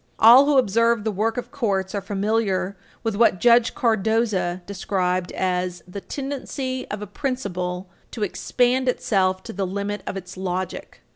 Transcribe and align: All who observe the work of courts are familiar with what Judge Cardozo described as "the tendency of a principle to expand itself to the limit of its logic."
All 0.17 0.45
who 0.47 0.57
observe 0.57 1.03
the 1.03 1.11
work 1.11 1.37
of 1.37 1.51
courts 1.51 1.93
are 1.93 2.01
familiar 2.01 2.75
with 3.03 3.15
what 3.15 3.39
Judge 3.39 3.75
Cardozo 3.75 4.59
described 4.65 5.31
as 5.33 5.83
"the 5.87 6.01
tendency 6.01 6.87
of 6.89 7.03
a 7.03 7.05
principle 7.05 7.87
to 8.09 8.23
expand 8.23 8.89
itself 8.89 9.43
to 9.43 9.53
the 9.53 9.67
limit 9.67 10.01
of 10.07 10.17
its 10.17 10.35
logic." 10.37 11.01